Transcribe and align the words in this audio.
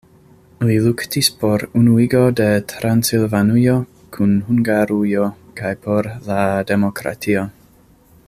Li 0.67 0.75
luktis 0.85 1.27
por 1.41 1.65
unuigo 1.79 2.21
de 2.39 2.47
Transilvanujo 2.71 3.75
kun 4.17 4.33
Hungarujo 4.47 5.29
kaj 5.61 5.75
por 5.85 6.11
la 6.31 6.43
demokratio. 6.73 7.45